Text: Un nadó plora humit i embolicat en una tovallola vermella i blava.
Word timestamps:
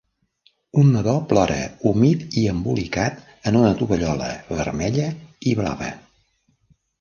Un 0.83 0.87
nadó 0.93 1.11
plora 1.33 1.57
humit 1.89 2.23
i 2.43 2.45
embolicat 2.53 3.19
en 3.51 3.59
una 3.61 3.75
tovallola 3.83 4.31
vermella 4.63 5.07
i 5.53 5.55
blava. 5.61 5.93